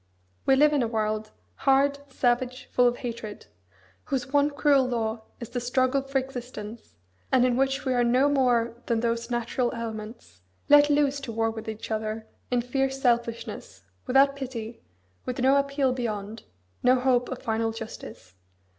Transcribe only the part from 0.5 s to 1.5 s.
live in a world,